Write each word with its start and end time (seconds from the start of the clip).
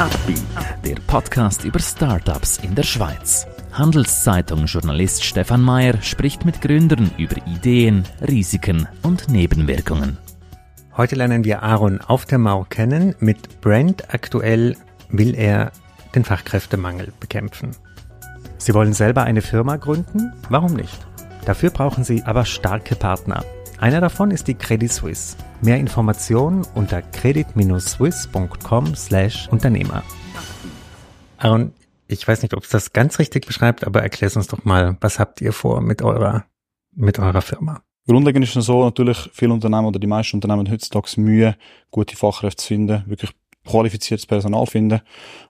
Upbeat, 0.00 0.42
der 0.84 0.96
Podcast 1.06 1.62
über 1.64 1.78
Startups 1.78 2.58
in 2.58 2.74
der 2.74 2.82
Schweiz. 2.82 3.46
Handelszeitung-Journalist 3.72 5.22
Stefan 5.22 5.62
Mayer 5.62 6.02
spricht 6.02 6.44
mit 6.44 6.60
Gründern 6.60 7.12
über 7.16 7.36
Ideen, 7.46 8.02
Risiken 8.20 8.88
und 9.04 9.28
Nebenwirkungen. 9.28 10.18
Heute 10.96 11.14
lernen 11.14 11.44
wir 11.44 11.62
Aaron 11.62 12.00
auf 12.00 12.26
der 12.26 12.38
Mau 12.38 12.66
kennen. 12.68 13.14
Mit 13.20 13.60
Brand 13.60 14.12
aktuell 14.12 14.76
will 15.10 15.32
er 15.36 15.70
den 16.16 16.24
Fachkräftemangel 16.24 17.12
bekämpfen. 17.20 17.70
Sie 18.58 18.74
wollen 18.74 18.94
selber 18.94 19.22
eine 19.22 19.42
Firma 19.42 19.76
gründen? 19.76 20.32
Warum 20.48 20.74
nicht? 20.74 21.06
Dafür 21.44 21.70
brauchen 21.70 22.02
Sie 22.02 22.24
aber 22.24 22.44
starke 22.44 22.96
Partner. 22.96 23.44
Einer 23.84 24.00
davon 24.00 24.30
ist 24.30 24.48
die 24.48 24.54
Credit 24.54 24.90
Suisse. 24.90 25.36
Mehr 25.60 25.76
Informationen 25.76 26.66
unter 26.74 27.02
credit-swiss.com 27.02 28.94
slash 28.96 29.46
Unternehmer. 29.50 30.02
Aaron, 31.36 31.74
ich 32.08 32.26
weiß 32.26 32.40
nicht, 32.40 32.54
ob 32.54 32.64
es 32.64 32.70
das 32.70 32.94
ganz 32.94 33.18
richtig 33.18 33.44
beschreibt, 33.44 33.86
aber 33.86 34.02
erklär 34.02 34.34
uns 34.34 34.46
doch 34.46 34.64
mal, 34.64 34.96
was 35.02 35.18
habt 35.18 35.42
ihr 35.42 35.52
vor 35.52 35.82
mit 35.82 36.00
eurer, 36.00 36.46
mit 36.94 37.18
eurer 37.18 37.42
Firma? 37.42 37.82
Grundlegend 38.06 38.44
ist 38.44 38.56
es 38.56 38.64
so, 38.64 38.82
natürlich 38.82 39.18
viele 39.34 39.52
Unternehmen 39.52 39.84
oder 39.84 39.98
die 39.98 40.06
meisten 40.06 40.38
Unternehmen 40.38 40.70
heutzutage 40.70 41.20
Mühe, 41.20 41.54
gute 41.90 42.16
Fachkräfte 42.16 42.62
zu 42.62 42.68
finden, 42.68 43.04
wirklich 43.04 43.32
qualifiziertes 43.66 44.26
Personal 44.26 44.66
finden. 44.66 45.00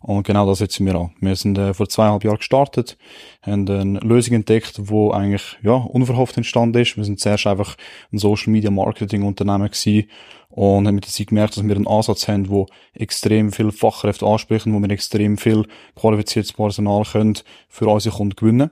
Und 0.00 0.26
genau 0.26 0.46
das 0.46 0.58
setzen 0.58 0.86
wir 0.86 0.94
an. 0.94 1.10
Wir 1.20 1.36
sind 1.36 1.58
äh, 1.58 1.74
vor 1.74 1.88
zweieinhalb 1.88 2.24
Jahren 2.24 2.38
gestartet, 2.38 2.96
haben 3.42 3.68
eine 3.68 3.98
Lösung 4.00 4.34
entdeckt, 4.34 4.74
wo 4.84 5.10
eigentlich, 5.10 5.58
ja, 5.62 5.74
unverhofft 5.74 6.36
entstanden 6.36 6.80
ist. 6.80 6.96
Wir 6.96 7.04
sind 7.04 7.20
zuerst 7.20 7.46
einfach 7.46 7.76
ein 8.12 8.18
Social 8.18 8.52
Media 8.52 8.70
Marketing 8.70 9.22
Unternehmen 9.22 9.70
gewesen 9.70 10.08
und 10.50 10.86
haben 10.86 10.94
mit 10.94 11.04
der 11.04 11.12
Zeit 11.12 11.28
gemerkt, 11.28 11.56
dass 11.56 11.66
wir 11.66 11.74
einen 11.74 11.88
Ansatz 11.88 12.28
haben, 12.28 12.48
wo 12.48 12.66
extrem 12.94 13.50
viel 13.50 13.72
Fachkräfte 13.72 14.26
ansprechen, 14.26 14.72
wo 14.72 14.80
wir 14.80 14.90
extrem 14.90 15.36
viel 15.36 15.66
qualifiziertes 15.96 16.52
Personal 16.52 17.04
können 17.04 17.34
für 17.68 17.88
unsere 17.88 18.16
Kunden 18.16 18.36
gewinnen 18.36 18.70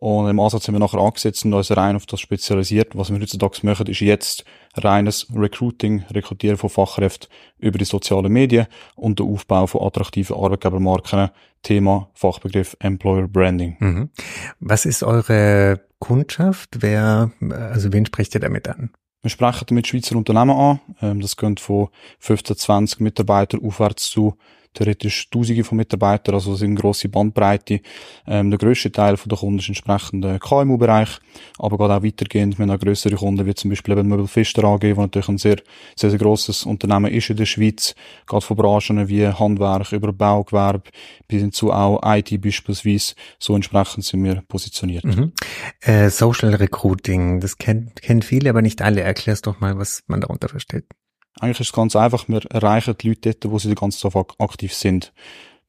und 0.00 0.30
im 0.30 0.38
Ansatz 0.38 0.68
haben 0.68 0.76
wir 0.76 0.78
nachher 0.78 1.00
angesetzt 1.00 1.44
und 1.44 1.54
uns 1.54 1.76
rein 1.76 1.96
auf 1.96 2.06
das 2.06 2.20
spezialisiert. 2.20 2.96
Was 2.96 3.10
wir 3.10 3.18
heutzutage 3.20 3.66
machen, 3.66 3.88
ist 3.88 4.00
jetzt 4.00 4.44
reines 4.74 5.26
Recruiting, 5.34 6.04
Rekrutieren 6.12 6.56
von 6.56 6.70
Fachkräften 6.70 7.28
über 7.58 7.78
die 7.78 7.84
sozialen 7.84 8.32
Medien 8.32 8.68
und 8.94 9.18
der 9.18 9.26
Aufbau 9.26 9.66
von 9.66 9.82
attraktiven 9.84 10.36
Arbeitgebermarken. 10.36 11.30
Thema 11.64 12.08
Fachbegriff 12.14 12.76
Employer 12.78 13.26
Branding. 13.26 13.76
Mhm. 13.80 14.10
Was 14.60 14.86
ist 14.86 15.02
eure 15.02 15.80
Kundschaft? 15.98 16.80
Wer, 16.80 17.32
also 17.50 17.92
wen 17.92 18.06
sprecht 18.06 18.34
ihr 18.36 18.40
damit 18.40 18.68
an? 18.68 18.90
Wir 19.22 19.30
sprechen 19.30 19.64
damit 19.66 19.88
Schweizer 19.88 20.14
Unternehmen 20.14 20.56
an. 20.56 20.80
Ähm, 21.02 21.20
das 21.20 21.36
geht 21.36 21.58
von 21.58 21.88
15, 22.20 22.56
20 22.56 23.00
Mitarbeitern 23.00 23.64
aufwärts 23.64 24.10
zu 24.10 24.36
theoretisch 24.74 25.28
Tausende 25.30 25.64
von 25.64 25.76
Mitarbeitern, 25.78 26.34
also 26.34 26.54
sind 26.54 26.76
grosse 26.76 27.08
Bandbreite. 27.08 27.80
Ähm, 28.26 28.50
der 28.50 28.58
grösste 28.58 28.92
Teil 28.92 29.16
von 29.16 29.28
der 29.28 29.38
Kunden 29.38 29.58
ist 29.58 29.68
entsprechend 29.68 30.24
der 30.24 30.38
KMU-Bereich, 30.38 31.18
aber 31.58 31.76
gerade 31.76 31.96
auch 31.96 32.02
weitergehend, 32.02 32.58
haben 32.58 32.70
auch 32.70 32.78
grössere 32.78 33.16
Kunden, 33.16 33.46
wie 33.46 33.54
zum 33.54 33.70
Beispiel 33.70 33.98
eben 33.98 34.08
Möbel 34.08 34.28
Pfister 34.28 34.64
AG, 34.64 34.80
die 34.80 34.94
natürlich 34.94 35.28
ein 35.28 35.38
sehr, 35.38 35.56
sehr, 35.96 36.10
sehr 36.10 36.18
grosses 36.18 36.64
Unternehmen 36.64 37.12
ist 37.12 37.30
in 37.30 37.36
der 37.36 37.46
Schweiz, 37.46 37.94
gerade 38.26 38.44
von 38.44 38.56
Branchen 38.56 39.08
wie 39.08 39.26
Handwerk, 39.26 39.92
über 39.92 40.12
Baugewerbe, 40.12 40.90
bis 41.26 41.40
hin 41.40 41.52
zu 41.52 41.72
auch 41.72 42.00
IT 42.04 42.40
beispielsweise, 42.40 43.14
so 43.38 43.54
entsprechend 43.54 44.04
sind 44.04 44.24
wir 44.24 44.42
positioniert. 44.48 45.04
Mhm. 45.04 45.32
Äh, 45.80 46.10
Social 46.10 46.54
Recruiting, 46.54 47.40
das 47.40 47.58
kennt, 47.58 48.02
kennen 48.02 48.22
viele, 48.22 48.50
aber 48.50 48.62
nicht 48.62 48.82
alle. 48.82 49.00
Erklärst 49.02 49.46
doch 49.46 49.60
mal, 49.60 49.78
was 49.78 50.02
man 50.06 50.20
darunter 50.20 50.48
versteht. 50.48 50.84
Eigentlich 51.40 51.60
ist 51.60 51.68
es 51.68 51.72
ganz 51.72 51.94
einfach. 51.96 52.28
Wir 52.28 52.44
erreichen 52.50 52.94
die 53.00 53.08
Leute 53.08 53.34
dort, 53.34 53.52
wo 53.52 53.58
sie 53.58 53.68
den 53.68 53.74
ganzen 53.74 54.10
Tag 54.10 54.34
aktiv 54.38 54.74
sind. 54.74 55.12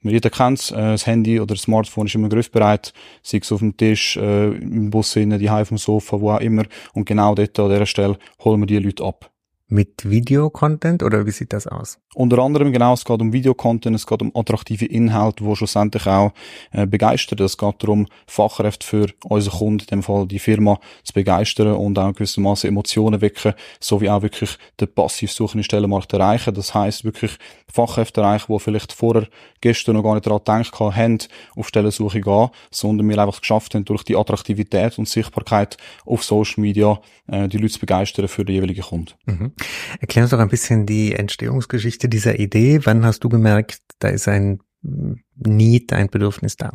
Jeder 0.02 0.30
kennt 0.30 0.72
äh, 0.72 0.76
das 0.76 1.06
Handy 1.06 1.40
oder 1.40 1.56
das 1.56 1.64
Smartphone 1.64 2.08
ist 2.08 2.16
immer 2.16 2.30
griffbereit, 2.30 2.94
sei 3.22 3.40
es 3.42 3.52
auf 3.52 3.60
dem 3.60 3.76
Tisch, 3.76 4.16
äh, 4.16 4.48
im 4.48 4.90
Bus, 4.90 5.14
die 5.14 5.50
auf 5.50 5.68
dem 5.68 5.78
Sofa, 5.78 6.22
wo 6.22 6.32
auch 6.32 6.40
immer. 6.40 6.64
Und 6.94 7.06
genau 7.06 7.36
dort 7.36 7.60
an 7.60 7.70
dieser 7.70 7.86
Stelle 7.86 8.18
holen 8.44 8.62
wir 8.62 8.68
die 8.68 8.80
Leute 8.80 9.04
ab 9.04 9.30
mit 9.70 10.10
Videocontent 10.10 11.04
oder 11.04 11.26
wie 11.26 11.32
sieht 11.32 11.54
das 11.54 11.68
aus? 11.68 12.00
Unter 12.16 12.40
anderem 12.40 12.74
genau, 12.74 12.94
es 12.94 13.06
geht 13.06 13.22
um 13.22 13.32
Videocontent, 13.32 13.96
es 13.96 14.08
geht 14.08 14.22
um 14.22 14.32
attraktive 14.36 14.86
Inhalte, 14.86 15.44
die 15.44 15.56
schlussendlich 15.56 16.08
auch 16.08 16.34
äh, 16.72 16.88
begeistern. 16.88 17.40
Es 17.44 17.58
geht 17.58 17.76
darum, 17.84 18.08
Fachkräfte 18.26 18.86
für 18.86 19.08
unsere 19.26 19.58
Kunden, 19.58 19.82
in 19.82 19.88
dem 19.88 20.04
Fall 20.04 20.28
die 20.28 20.40
Firma, 20.40 20.80
zu 21.04 21.14
begeistern 21.14 21.74
und 21.74 22.00
auch 22.00 22.14
gewissermaßen 22.14 22.68
Emotionen 22.68 23.22
wecken, 23.22 23.54
sowie 23.80 24.10
auch 24.10 24.24
wirklich 24.24 24.58
den 24.80 24.92
passiv 24.92 25.32
suchenden 25.32 25.64
Stellenmarkt 25.64 26.12
erreichen. 26.14 26.54
Das 26.56 26.74
heißt 26.74 27.06
wirklich 27.06 27.38
Fachkräfte 27.72 28.22
erreichen, 28.22 28.52
die 28.52 28.60
vielleicht 28.60 28.92
vorher 28.92 29.28
gestern 29.62 29.96
noch 29.96 30.04
gar 30.04 30.16
nicht 30.16 30.26
daran 30.26 30.40
gedacht 30.40 30.80
haben, 30.80 31.20
auf 31.56 31.68
Stellensuche 31.68 32.22
gehen, 32.22 32.50
sondern 32.72 33.08
wir 33.08 33.20
einfach 33.20 33.42
geschafft 33.42 33.76
haben, 33.76 33.86
durch 33.86 34.04
die 34.04 34.16
Attraktivität 34.16 34.98
und 34.98 35.08
Sichtbarkeit 35.08 35.78
auf 36.06 36.24
Social 36.24 36.62
Media 36.62 37.00
äh, 37.28 37.48
die 37.48 37.58
Leute 37.58 37.74
zu 37.74 37.80
begeistern 37.80 38.28
für 38.28 38.44
den 38.44 38.56
jeweiligen 38.56 38.82
Kunden. 38.82 39.14
Mhm. 39.26 39.52
Erklär 40.00 40.24
uns 40.24 40.32
doch 40.32 40.40
ein 40.40 40.50
bisschen 40.50 40.86
die 40.86 41.14
Entstehungsgeschichte 41.14 42.10
dieser 42.10 42.40
Idee. 42.40 42.80
Wann 42.84 43.06
hast 43.06 43.24
du 43.24 43.30
gemerkt, 43.30 43.82
da 44.00 44.10
ist 44.10 44.28
ein 44.28 44.60
Need, 44.82 45.94
ein 45.94 46.10
Bedürfnis 46.10 46.58
da? 46.58 46.72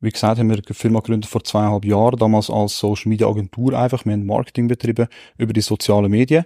Wie 0.00 0.10
gesagt, 0.10 0.40
haben 0.40 0.50
wir 0.50 0.56
die 0.56 0.74
Firma 0.74 0.98
gegründet 0.98 1.30
vor 1.30 1.44
zweieinhalb 1.44 1.84
Jahren, 1.84 2.18
damals 2.18 2.50
als 2.50 2.76
Social 2.76 3.08
Media 3.08 3.28
Agentur 3.28 3.78
einfach. 3.78 4.04
Wir 4.04 4.14
haben 4.14 4.26
Marketing 4.26 4.66
betrieben 4.66 5.06
über 5.38 5.52
die 5.52 5.60
sozialen 5.60 6.10
Medien. 6.10 6.44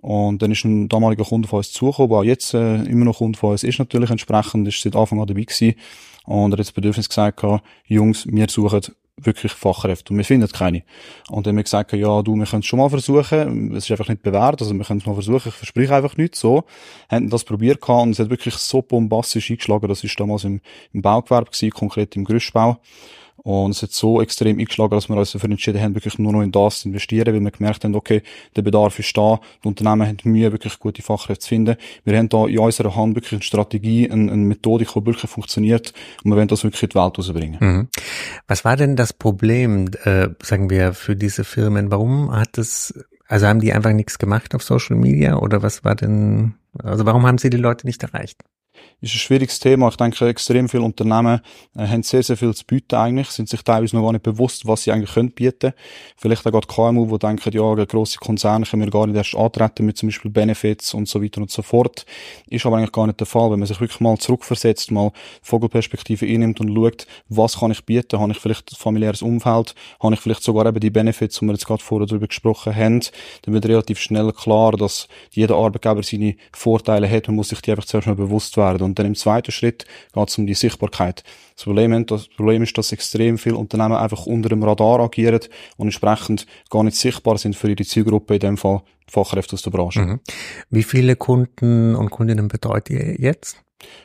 Und 0.00 0.40
dann 0.40 0.52
ist 0.52 0.64
ein 0.64 0.88
damaliger 0.88 1.24
Kunde 1.24 1.48
von 1.48 1.58
uns 1.58 1.72
zugekommen, 1.72 2.10
der 2.10 2.24
jetzt 2.24 2.54
äh, 2.54 2.82
immer 2.84 3.04
noch 3.04 3.18
Kunde 3.18 3.38
von 3.38 3.50
uns 3.50 3.64
ist 3.64 3.78
natürlich 3.78 4.10
entsprechend, 4.10 4.68
ist 4.68 4.80
seit 4.80 4.94
Anfang 4.94 5.20
an 5.20 5.26
dabei 5.26 5.42
gewesen. 5.42 5.74
Und 6.24 6.52
er 6.52 6.52
hat 6.52 6.60
das 6.60 6.72
Bedürfnis 6.72 7.08
gesagt, 7.08 7.42
Jungs, 7.86 8.26
wir 8.26 8.48
suchen 8.48 8.82
wirklich 9.16 9.52
Fachkräfte 9.52 10.12
und 10.12 10.18
wir 10.18 10.24
finden 10.24 10.48
keine. 10.48 10.82
Und 11.28 11.46
dann 11.46 11.52
haben 11.52 11.58
wir 11.58 11.62
gesagt, 11.64 11.92
ja, 11.92 12.22
du, 12.22 12.34
wir 12.34 12.46
können 12.46 12.60
es 12.60 12.66
schon 12.66 12.78
mal 12.78 12.88
versuchen, 12.88 13.74
es 13.74 13.84
ist 13.84 13.90
einfach 13.90 14.08
nicht 14.08 14.22
bewährt, 14.22 14.60
also 14.60 14.74
wir 14.74 14.84
können 14.84 15.00
es 15.00 15.06
mal 15.06 15.14
versuchen, 15.14 15.48
ich 15.48 15.54
verspreche 15.54 15.94
einfach 15.94 16.16
nichts 16.16 16.40
so. 16.40 16.64
Haben 17.10 17.30
das 17.30 17.44
probiert 17.44 17.80
gehabt 17.80 18.02
und 18.02 18.10
es 18.12 18.18
hat 18.18 18.30
wirklich 18.30 18.54
so 18.54 18.82
bombastisch 18.82 19.50
eingeschlagen, 19.50 19.88
das 19.88 20.02
ist 20.02 20.18
damals 20.18 20.44
im, 20.44 20.60
im 20.92 21.02
Baugewerbe 21.02 21.50
gewesen, 21.50 21.70
konkret 21.70 22.16
im 22.16 22.24
Gerüstbau. 22.24 22.78
Und 23.36 23.72
es 23.72 23.82
hat 23.82 23.90
so 23.90 24.22
extrem 24.22 24.58
eingeschlagen, 24.58 24.92
dass 24.92 25.08
wir 25.08 25.16
uns 25.16 25.32
dafür 25.32 25.50
entschieden 25.50 25.80
haben, 25.80 25.94
wirklich 25.96 26.16
nur 26.18 26.32
noch 26.32 26.42
in 26.42 26.52
das 26.52 26.80
zu 26.80 26.88
investieren, 26.88 27.26
weil 27.26 27.42
wir 27.42 27.50
gemerkt 27.50 27.82
haben, 27.82 27.94
okay, 27.96 28.22
der 28.54 28.62
Bedarf 28.62 28.98
ist 29.00 29.16
da, 29.16 29.40
die 29.64 29.68
Unternehmen 29.68 30.06
haben 30.06 30.16
Mühe, 30.24 30.52
wirklich 30.52 30.78
gute 30.78 31.02
Fachkräfte 31.02 31.42
zu 31.42 31.48
finden. 31.48 31.76
Wir 32.04 32.16
haben 32.18 32.28
da 32.28 32.46
in 32.46 32.58
unserer 32.58 32.94
Hand 32.94 33.16
wirklich 33.16 33.32
eine 33.32 33.42
Strategie, 33.42 34.08
eine, 34.08 34.30
eine 34.30 34.42
Methodik, 34.42 34.92
die 34.94 35.06
wirklich 35.06 35.28
funktioniert 35.30 35.92
und 36.22 36.30
wir 36.30 36.36
wollen 36.36 36.48
das 36.48 36.62
wirklich 36.62 36.82
in 36.84 36.90
die 36.90 36.94
Welt 36.94 37.18
rausbringen. 37.18 37.56
Mhm. 37.60 37.88
Was 38.46 38.64
war 38.64 38.76
denn 38.76 38.94
das 38.94 39.12
Problem, 39.12 39.90
äh, 40.04 40.28
sagen 40.40 40.70
wir, 40.70 40.92
für 40.92 41.16
diese 41.16 41.42
Firmen? 41.42 41.90
Warum 41.90 42.30
hat 42.32 42.58
es, 42.58 42.94
also 43.26 43.48
haben 43.48 43.60
die 43.60 43.72
einfach 43.72 43.92
nichts 43.92 44.18
gemacht 44.18 44.54
auf 44.54 44.62
Social 44.62 44.96
Media 44.96 45.36
oder 45.36 45.62
was 45.62 45.84
war 45.84 45.96
denn, 45.96 46.54
also 46.80 47.06
warum 47.06 47.26
haben 47.26 47.38
sie 47.38 47.50
die 47.50 47.56
Leute 47.56 47.86
nicht 47.86 48.04
erreicht? 48.04 48.38
Ist 49.02 49.14
ein 49.14 49.18
schwieriges 49.18 49.58
Thema. 49.58 49.88
Ich 49.88 49.96
denke, 49.96 50.28
extrem 50.28 50.68
viele 50.68 50.84
Unternehmen 50.84 51.40
äh, 51.76 51.86
haben 51.86 52.02
sehr, 52.04 52.22
sehr 52.22 52.36
viel 52.36 52.54
zu 52.54 52.64
bieten 52.64 52.94
eigentlich, 52.94 53.28
sind 53.30 53.48
sich 53.48 53.62
teilweise 53.62 53.96
noch 53.96 54.04
gar 54.04 54.12
nicht 54.12 54.22
bewusst, 54.22 54.66
was 54.66 54.84
sie 54.84 54.92
eigentlich 54.92 55.14
können 55.14 55.32
bieten. 55.32 55.72
Vielleicht 56.16 56.46
auch 56.46 56.52
gerade 56.52 56.68
KMU, 56.68 57.06
die 57.06 57.18
denken, 57.18 57.52
ja, 57.52 57.84
grosse 57.84 58.18
Konzerne 58.18 58.64
können 58.64 58.84
wir 58.84 58.90
gar 58.90 59.06
nicht 59.08 59.16
erst 59.16 59.34
antreten 59.34 59.86
mit 59.86 59.96
zum 59.96 60.08
Beispiel 60.08 60.30
Benefits 60.30 60.94
und 60.94 61.08
so 61.08 61.22
weiter 61.22 61.40
und 61.40 61.50
so 61.50 61.62
fort. 61.62 62.06
Ist 62.48 62.64
aber 62.64 62.76
eigentlich 62.76 62.92
gar 62.92 63.08
nicht 63.08 63.18
der 63.18 63.26
Fall. 63.26 63.50
Wenn 63.50 63.58
man 63.58 63.66
sich 63.66 63.80
wirklich 63.80 64.00
mal 64.00 64.16
zurückversetzt, 64.18 64.92
mal 64.92 65.10
Vogelperspektive 65.42 66.24
einnimmt 66.24 66.60
und 66.60 66.72
schaut, 66.72 67.06
was 67.28 67.58
kann 67.58 67.72
ich 67.72 67.84
bieten? 67.84 68.20
Habe 68.20 68.30
ich 68.30 68.38
vielleicht 68.38 68.72
ein 68.72 68.76
familiäres 68.76 69.22
Umfeld? 69.22 69.74
Habe 70.00 70.14
ich 70.14 70.20
vielleicht 70.20 70.44
sogar 70.44 70.66
eben 70.66 70.78
die 70.78 70.90
Benefits, 70.90 71.40
die 71.40 71.46
wir 71.46 71.52
jetzt 71.52 71.66
gerade 71.66 71.82
vorher 71.82 72.06
darüber 72.06 72.28
gesprochen 72.28 72.74
haben? 72.74 73.00
Dann 73.42 73.54
wird 73.54 73.66
relativ 73.66 73.98
schnell 73.98 74.32
klar, 74.32 74.72
dass 74.72 75.08
jeder 75.32 75.56
Arbeitgeber 75.56 76.04
seine 76.04 76.36
Vorteile 76.52 77.10
hat. 77.10 77.26
Man 77.26 77.36
muss 77.36 77.48
sich 77.48 77.60
die 77.60 77.72
einfach 77.72 77.84
zuerst 77.84 78.06
mal 78.06 78.14
bewusst 78.14 78.56
werden. 78.56 78.61
Und 78.62 78.98
dann 78.98 79.06
im 79.06 79.14
zweiten 79.14 79.52
Schritt 79.52 79.84
geht 80.12 80.28
es 80.28 80.38
um 80.38 80.46
die 80.46 80.54
Sichtbarkeit. 80.54 81.24
Das 81.54 81.64
Problem, 81.64 82.06
das 82.06 82.28
Problem 82.28 82.62
ist, 82.62 82.76
dass 82.78 82.92
extrem 82.92 83.38
viele 83.38 83.56
Unternehmen 83.56 83.94
einfach 83.94 84.26
unter 84.26 84.48
dem 84.48 84.62
Radar 84.62 85.00
agieren 85.00 85.40
und 85.76 85.88
entsprechend 85.88 86.46
gar 86.70 86.82
nicht 86.82 86.96
sichtbar 86.96 87.38
sind 87.38 87.56
für 87.56 87.70
ihre 87.70 87.84
Zielgruppe, 87.84 88.34
in 88.34 88.40
dem 88.40 88.56
Fall 88.56 88.82
Fachkräfte 89.08 89.54
aus 89.54 89.62
der 89.62 89.70
Branche. 89.70 90.00
Mhm. 90.00 90.20
Wie 90.70 90.82
viele 90.82 91.16
Kunden 91.16 91.94
und 91.94 92.10
Kundinnen 92.10 92.48
betreut 92.48 92.88
ihr 92.90 93.20
jetzt? 93.20 93.56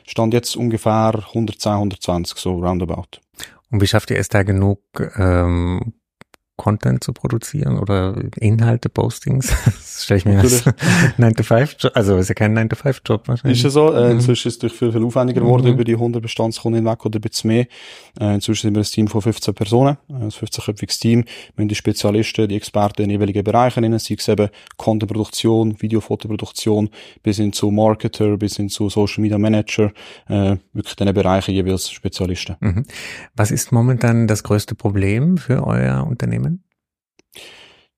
Stand 0.06 0.34
jetzt 0.34 0.56
ungefähr 0.56 1.12
110, 1.14 1.72
120, 1.72 2.38
so 2.38 2.58
roundabout. 2.58 3.20
Und 3.70 3.80
wie 3.80 3.86
schafft 3.86 4.10
ihr 4.10 4.18
es 4.18 4.28
da 4.28 4.42
genug 4.42 4.80
ähm, 5.16 5.92
Content 6.58 7.02
zu 7.02 7.12
produzieren 7.12 7.78
oder 7.78 8.14
Inhalte, 8.36 8.90
Postings. 8.90 9.54
Das 9.98 10.04
stelle 10.04 10.18
ich 10.18 10.24
mir 10.26 10.38
als 10.38 10.64
9 11.16 11.34
to 11.34 11.42
5 11.42 11.76
Job, 11.80 11.92
also 11.96 12.18
ist 12.18 12.28
ja 12.28 12.34
kein 12.34 12.52
9 12.52 12.68
to 12.68 12.76
5 12.76 13.02
Job 13.04 13.26
wahrscheinlich. 13.26 13.58
Ist 13.58 13.64
ja 13.64 13.70
so, 13.70 13.92
äh, 13.92 14.06
mhm. 14.06 14.10
inzwischen 14.12 14.48
ist 14.48 14.54
es 14.54 14.58
durch 14.60 14.72
viel, 14.72 14.92
viel 14.92 15.02
aufwendiger 15.02 15.40
geworden 15.40 15.66
mhm. 15.66 15.72
über 15.72 15.82
die 15.82 15.94
100 15.94 16.22
Bestandskunden 16.22 16.84
hinweg 16.84 17.04
oder 17.04 17.18
ein 17.18 17.20
bisschen 17.20 17.48
mehr. 17.48 17.66
Äh, 18.20 18.34
inzwischen 18.34 18.68
sind 18.68 18.74
wir 18.74 18.82
ein 18.82 18.84
Team 18.84 19.08
von 19.08 19.22
15 19.22 19.54
Personen, 19.54 19.96
äh, 20.08 20.14
ein 20.14 20.30
15-köpfiges 20.30 21.00
Team. 21.00 21.24
Wir 21.56 21.62
haben 21.62 21.68
die 21.68 21.74
Spezialisten, 21.74 22.48
die 22.48 22.56
Experten 22.56 23.02
in 23.02 23.10
jeweiligen 23.10 23.42
Bereichen, 23.42 23.98
sei 23.98 24.14
es 24.16 24.28
eben 24.28 24.48
Contentproduktion, 24.76 25.80
Videofotoproduktion, 25.80 26.90
bis 27.22 27.38
hin 27.38 27.52
zu 27.52 27.70
Marketer, 27.70 28.36
bis 28.36 28.56
hin 28.56 28.68
zu 28.68 28.88
Social 28.88 29.22
Media 29.22 29.38
Manager, 29.38 29.92
äh, 30.28 30.56
wirklich 30.72 30.94
in 30.98 31.06
diesen 31.06 31.14
Bereichen 31.14 31.54
jeweils 31.54 31.90
Spezialisten. 31.90 32.56
Mhm. 32.60 32.84
Was 33.34 33.50
ist 33.50 33.72
momentan 33.72 34.26
das 34.28 34.42
größte 34.44 34.74
Problem 34.74 35.38
für 35.38 35.66
euer 35.66 36.06
Unternehmen? 36.06 36.47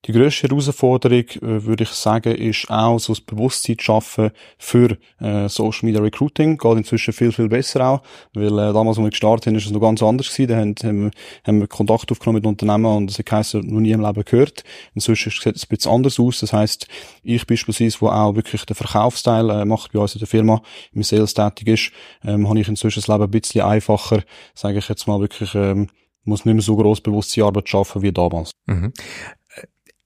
Die 0.05 0.13
grösste 0.13 0.47
Herausforderung, 0.47 1.25
äh, 1.41 1.63
würde 1.63 1.83
ich 1.83 1.89
sagen, 1.89 2.33
ist 2.33 2.71
auch 2.71 2.97
so 2.97 3.13
das 3.13 3.21
Bewusstsein 3.21 3.77
zu 3.77 3.85
schaffen 3.85 4.31
für 4.57 4.97
äh, 5.19 5.47
Social 5.47 5.85
Media 5.85 6.01
Recruiting. 6.01 6.57
Geht 6.57 6.77
inzwischen 6.77 7.13
viel, 7.13 7.31
viel 7.31 7.47
besser 7.47 7.87
auch, 7.87 8.01
weil 8.33 8.47
äh, 8.47 8.73
damals, 8.73 8.97
als 8.97 9.05
wir 9.05 9.11
gestartet 9.11 9.45
haben, 9.45 9.55
ist 9.55 9.67
es 9.67 9.71
noch 9.71 9.79
ganz 9.79 10.01
anders 10.01 10.33
gewesen. 10.33 10.47
Da 10.47 10.57
haben, 10.57 10.75
haben, 10.83 11.11
haben 11.45 11.59
wir 11.59 11.67
Kontakt 11.67 12.11
aufgenommen 12.11 12.37
mit 12.37 12.47
Unternehmen 12.47 12.85
und 12.85 13.11
es 13.11 13.19
hat 13.19 13.27
geheißen, 13.27 13.61
noch 13.61 13.79
nie 13.79 13.91
im 13.91 14.01
Leben 14.01 14.25
gehört. 14.25 14.63
Inzwischen 14.95 15.31
sieht 15.31 15.55
es 15.55 15.65
ein 15.65 15.69
bisschen 15.69 15.91
anders 15.91 16.19
aus. 16.19 16.39
Das 16.39 16.51
heisst, 16.51 16.87
ich 17.21 17.45
beispielsweise, 17.45 18.01
wo 18.01 18.07
auch 18.07 18.35
wirklich 18.35 18.65
den 18.65 18.75
Verkaufsteil 18.75 19.51
äh, 19.51 19.65
macht 19.65 19.91
bei 19.91 19.99
uns 19.99 20.15
in 20.15 20.19
der 20.19 20.27
Firma, 20.27 20.63
im 20.93 21.03
Sales 21.03 21.35
tätig 21.35 21.67
ist, 21.67 21.91
ähm, 22.25 22.49
habe 22.49 22.59
ich 22.59 22.67
inzwischen 22.67 23.01
das 23.01 23.07
Leben 23.07 23.23
ein 23.25 23.29
bisschen 23.29 23.61
einfacher, 23.61 24.23
sage 24.55 24.79
ich 24.79 24.89
jetzt 24.89 25.07
mal 25.07 25.19
wirklich, 25.19 25.53
ähm, 25.53 25.89
muss 26.23 26.45
nicht 26.45 26.53
mehr 26.53 26.61
so 26.61 26.75
groß 26.75 27.01
Bewusstseinsarbeit 27.01 27.69
schaffen 27.69 28.01
wie 28.01 28.11
damals. 28.11 28.51
Mhm. 28.65 28.93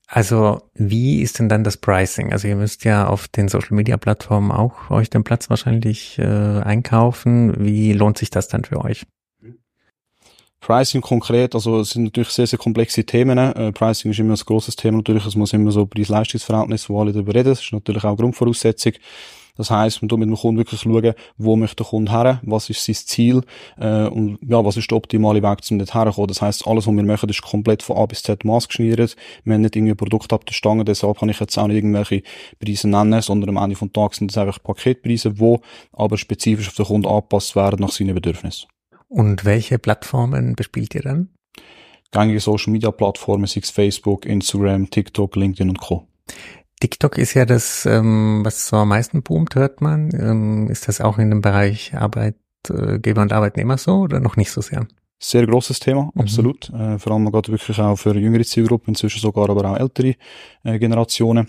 Also 0.08 0.62
wie 0.74 1.20
ist 1.20 1.38
denn 1.40 1.48
dann 1.48 1.64
das 1.64 1.76
Pricing? 1.76 2.32
Also 2.32 2.46
ihr 2.46 2.54
müsst 2.54 2.84
ja 2.84 3.08
auf 3.08 3.26
den 3.26 3.48
Social-Media-Plattformen 3.48 4.52
auch 4.52 4.90
euch 4.90 5.10
den 5.10 5.24
Platz 5.24 5.50
wahrscheinlich 5.50 6.18
äh, 6.18 6.24
einkaufen. 6.24 7.54
Wie 7.58 7.92
lohnt 7.92 8.18
sich 8.18 8.30
das 8.30 8.46
dann 8.46 8.64
für 8.64 8.84
euch? 8.84 9.04
Pricing 10.60 11.00
konkret, 11.00 11.54
also 11.54 11.80
es 11.80 11.90
sind 11.90 12.04
natürlich 12.04 12.30
sehr, 12.30 12.46
sehr 12.46 12.58
komplexe 12.58 13.04
Themen. 13.04 13.38
Äh, 13.38 13.72
Pricing 13.72 14.10
ist 14.10 14.18
immer 14.18 14.34
ein 14.34 14.40
großes 14.44 14.76
Thema 14.76 14.98
natürlich. 14.98 15.26
Es 15.26 15.36
muss 15.36 15.52
immer 15.52 15.70
so 15.70 15.86
Preis-Leistungs-Verhältnis, 15.86 16.88
wo 16.88 17.00
alle 17.00 17.12
darüber 17.12 17.34
reden. 17.34 17.50
Das 17.50 17.60
ist 17.60 17.72
natürlich 17.72 18.04
auch 18.04 18.16
Grundvoraussetzung. 18.16 18.92
Das 19.56 19.70
heisst, 19.70 20.02
man 20.02 20.08
tut 20.08 20.18
mit 20.18 20.28
dem 20.28 20.36
Kunden 20.36 20.58
wirklich 20.58 20.80
schauen, 20.80 21.14
wo 21.36 21.56
möchte 21.56 21.76
der 21.76 21.86
Kunde 21.86 22.12
her, 22.12 22.40
was 22.44 22.70
ist 22.70 22.84
sein 22.84 22.94
Ziel 22.94 23.42
äh, 23.78 24.06
und 24.06 24.38
ja, 24.46 24.64
was 24.64 24.76
ist 24.76 24.90
der 24.90 24.96
optimale 24.96 25.42
Weg, 25.42 25.58
um 25.70 25.78
dort 25.78 25.94
herzukommen. 25.94 26.28
Das 26.28 26.42
heisst, 26.42 26.66
alles, 26.66 26.86
was 26.86 26.94
wir 26.94 27.02
machen, 27.02 27.28
ist 27.28 27.42
komplett 27.42 27.82
von 27.82 27.96
A 27.96 28.06
bis 28.06 28.22
Z 28.22 28.44
maßgeschneidert. 28.44 29.16
Wir 29.44 29.54
haben 29.54 29.62
nicht 29.62 29.76
irgendwie 29.76 29.94
Produkt 29.94 30.32
ab 30.32 30.44
der 30.46 30.52
Stange, 30.52 30.84
deshalb 30.84 31.18
kann 31.18 31.28
ich 31.28 31.40
jetzt 31.40 31.58
auch 31.58 31.66
nicht 31.66 31.76
irgendwelche 31.76 32.22
Preise 32.58 32.88
nennen, 32.88 33.20
sondern 33.22 33.56
am 33.56 33.62
Ende 33.62 33.76
des 33.76 33.92
Tages 33.92 34.18
sind 34.18 34.30
das 34.30 34.38
einfach 34.38 34.62
Paketpreise, 34.62 35.32
die 35.32 35.56
aber 35.92 36.18
spezifisch 36.18 36.68
auf 36.68 36.74
den 36.74 36.86
Kunden 36.86 37.08
angepasst 37.08 37.56
werden 37.56 37.80
nach 37.80 37.92
seinen 37.92 38.14
Bedürfnissen. 38.14 38.68
Und 39.08 39.44
welche 39.44 39.78
Plattformen 39.78 40.56
bespielt 40.56 40.94
ihr 40.94 41.02
dann? 41.02 41.30
Gängige 42.12 42.40
Social 42.40 42.72
Media 42.72 42.90
Plattformen, 42.90 43.46
sei 43.46 43.60
es 43.62 43.70
Facebook, 43.70 44.26
Instagram, 44.26 44.90
TikTok, 44.90 45.36
LinkedIn 45.36 45.68
und 45.68 45.80
Co. 45.80 46.06
TikTok 46.80 47.18
ist 47.18 47.34
ja 47.34 47.46
das, 47.46 47.86
ähm, 47.86 48.40
was 48.44 48.68
so 48.68 48.76
am 48.76 48.88
meisten 48.88 49.22
boomt, 49.22 49.54
hört 49.54 49.80
man. 49.80 50.10
Ähm, 50.12 50.68
ist 50.68 50.88
das 50.88 51.00
auch 51.00 51.18
in 51.18 51.30
dem 51.30 51.40
Bereich 51.40 51.94
Arbeitgeber 51.94 53.22
und 53.22 53.32
Arbeitnehmer 53.32 53.78
so 53.78 54.00
oder 54.00 54.20
noch 54.20 54.36
nicht 54.36 54.50
so 54.50 54.60
sehr? 54.60 54.86
Sehr 55.18 55.46
großes 55.46 55.80
Thema, 55.80 56.10
mhm. 56.14 56.20
absolut. 56.20 56.70
Mhm. 56.70 56.80
Äh, 56.80 56.98
vor 56.98 57.12
allem 57.12 57.30
gerade 57.30 57.50
wirklich 57.50 57.78
auch 57.80 57.96
für 57.96 58.14
jüngere 58.16 58.44
Zielgruppen, 58.44 58.90
inzwischen 58.92 59.20
sogar 59.20 59.48
aber 59.48 59.70
auch 59.70 59.78
ältere 59.78 60.16
äh, 60.64 60.78
Generationen 60.78 61.48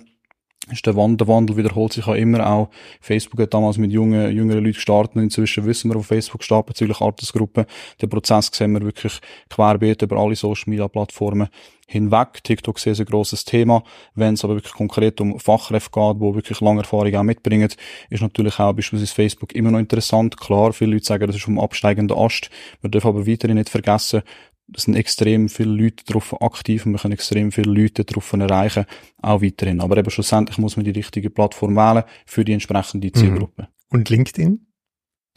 ist 0.72 0.86
der 0.86 0.96
Wandel, 0.96 1.18
der 1.18 1.28
Wandel 1.28 1.58
wiederholt 1.58 1.94
sich 1.94 2.08
auch 2.08 2.14
immer 2.14 2.46
auch. 2.46 2.70
Facebook 3.02 3.40
hat 3.42 3.54
damals 3.54 3.78
mit 3.78 3.92
jungen, 3.92 4.32
jüngeren 4.32 4.64
Leuten 4.64 4.74
gestartet 4.74 5.16
und 5.16 5.24
inzwischen 5.24 5.66
wissen 5.66 5.90
wir, 5.92 5.98
auf 5.98 6.08
Facebook 6.08 6.44
steht 6.44 6.66
bezüglich 6.66 7.02
Altersgruppen. 7.02 7.66
Den 8.02 8.10
Prozess 8.10 8.50
sehen 8.54 8.74
wir 8.74 8.82
wirklich 8.82 9.20
querbeet 9.50 10.02
über 10.02 10.18
alle 10.18 10.36
Social 10.36 10.70
Media 10.70 10.88
Plattformen 10.88 11.50
hinweg. 11.88 12.44
TikTok 12.44 12.78
ist 12.78 12.84
sehr, 12.84 12.96
sehr 12.96 13.06
grosses 13.06 13.46
Thema. 13.46 13.84
Wenn 14.14 14.34
es 14.34 14.44
aber 14.44 14.56
wirklich 14.56 14.74
konkret 14.74 15.22
um 15.22 15.40
Fachkräfte 15.40 15.92
geht, 15.92 16.18
die 16.18 16.36
wirklich 16.36 16.60
lange 16.60 16.82
Erfahrung 16.82 17.16
auch 17.16 17.24
mitbringen, 17.24 17.70
ist 18.10 18.22
natürlich 18.22 18.60
auch 18.60 18.74
beispielsweise 18.74 19.14
Facebook 19.14 19.56
immer 19.56 19.72
noch 19.72 19.80
interessant. 19.80 20.38
Klar, 20.38 20.74
viele 20.74 20.94
Leute 20.94 21.06
sagen, 21.06 21.28
das 21.28 21.38
ist 21.38 21.44
vom 21.44 21.60
absteigenden 21.60 22.18
Ast. 22.18 22.50
Wir 22.82 22.90
dürfen 22.90 23.08
aber 23.08 23.26
weiterhin 23.26 23.58
nicht 23.58 23.70
vergessen, 23.70 24.22
es 24.76 24.84
sind 24.84 24.96
extrem 24.96 25.50
viele 25.50 25.72
Leute 25.72 26.04
darauf 26.06 26.42
aktiv 26.42 26.86
und 26.86 26.94
wir 26.94 27.00
können 27.00 27.14
extrem 27.14 27.52
viele 27.52 27.72
Leute 27.72 28.04
darauf 28.04 28.32
erreichen, 28.34 28.86
auch 29.22 29.42
weiterhin. 29.42 29.82
Aber 29.82 29.98
eben 29.98 30.10
schlussendlich 30.10 30.58
muss 30.58 30.76
man 30.76 30.86
die 30.86 30.92
richtige 30.92 31.30
Plattform 31.30 31.76
wählen 31.76 32.04
für 32.26 32.44
die 32.44 32.54
entsprechende 32.54 33.12
Zielgruppe. 33.12 33.64
Mhm. 33.64 33.68
Und 33.90 34.10
LinkedIn? 34.10 34.67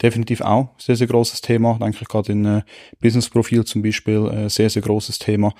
Definitiv 0.01 0.41
auch 0.41 0.69
sehr, 0.77 0.95
sehr 0.95 1.07
großes 1.07 1.41
Thema. 1.41 1.77
Denke 1.79 1.97
ich 2.01 2.07
gerade 2.07 2.31
in 2.31 2.45
äh, 2.45 2.61
Business-Profil 3.01 3.65
zum 3.65 3.81
Beispiel 3.81 4.27
äh, 4.27 4.49
sehr, 4.49 4.69
sehr 4.69 4.81
großes 4.81 5.19
Thema. 5.19 5.53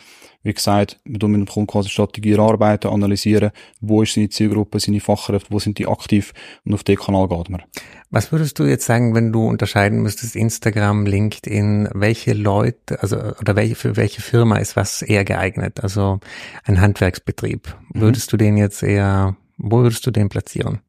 Wie 0.44 0.54
gesagt, 0.54 1.00
wir 1.06 1.20
tun 1.20 1.32
mit 1.32 1.42
dem 1.42 1.48
Kunden 1.48 1.68
quasi 1.68 1.90
Strategie 1.90 2.32
erarbeiten, 2.32 2.88
analysieren, 2.88 3.52
wo 3.80 4.02
ist 4.02 4.16
seine 4.16 4.30
Zielgruppe, 4.30 4.80
seine 4.80 5.00
Fachkräfte, 5.00 5.52
wo 5.52 5.60
sind 5.60 5.78
die 5.78 5.88
aktiv 5.88 6.34
und 6.66 6.74
auf 6.74 6.84
den 6.84 6.96
Kanal 6.96 7.28
geht 7.28 7.50
man. 7.50 7.62
Was 8.10 8.32
würdest 8.32 8.58
du 8.58 8.64
jetzt 8.64 8.86
sagen, 8.86 9.14
wenn 9.14 9.32
du 9.32 9.48
unterscheiden 9.48 10.02
müsstest, 10.02 10.36
Instagram, 10.36 11.06
LinkedIn, 11.06 11.90
welche 11.94 12.34
Leute, 12.34 13.02
also 13.02 13.18
oder 13.18 13.56
welche, 13.56 13.76
für 13.76 13.96
welche 13.98 14.22
Firma 14.22 14.58
ist 14.58 14.76
was 14.76 15.04
eher 15.04 15.26
geeignet? 15.26 15.84
Also 15.84 16.20
ein 16.64 16.82
Handwerksbetrieb. 16.82 17.76
Mhm. 17.94 18.02
Würdest 18.02 18.34
du 18.34 18.38
den 18.38 18.58
jetzt 18.58 18.82
eher, 18.82 19.38
wo 19.58 19.84
würdest 19.84 20.06
du 20.08 20.12
den 20.12 20.30
platzieren? 20.30 20.82